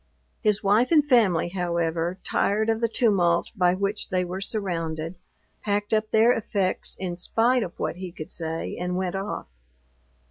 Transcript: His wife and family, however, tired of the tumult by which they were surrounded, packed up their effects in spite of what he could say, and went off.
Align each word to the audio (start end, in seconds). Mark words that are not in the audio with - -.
His 0.41 0.63
wife 0.63 0.91
and 0.91 1.05
family, 1.05 1.49
however, 1.49 2.17
tired 2.23 2.71
of 2.71 2.81
the 2.81 2.87
tumult 2.87 3.51
by 3.55 3.75
which 3.75 4.09
they 4.09 4.25
were 4.25 4.41
surrounded, 4.41 5.13
packed 5.63 5.93
up 5.93 6.09
their 6.09 6.31
effects 6.33 6.95
in 6.99 7.15
spite 7.15 7.61
of 7.61 7.77
what 7.79 7.97
he 7.97 8.11
could 8.11 8.31
say, 8.31 8.75
and 8.77 8.95
went 8.97 9.13
off. 9.13 9.45